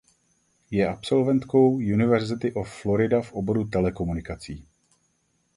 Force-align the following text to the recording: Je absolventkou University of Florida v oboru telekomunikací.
Je 0.71 0.85
absolventkou 0.87 1.75
University 1.75 2.53
of 2.53 2.69
Florida 2.81 3.21
v 3.21 3.33
oboru 3.33 3.67
telekomunikací. 3.69 4.65